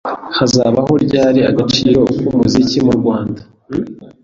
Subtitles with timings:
[0.37, 3.41] Hazabaho ryari agaciro k'umuziki mu Rwanda